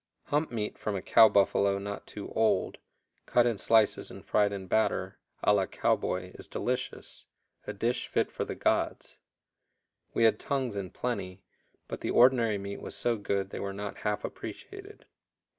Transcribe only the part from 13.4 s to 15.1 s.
they were not half appreciated.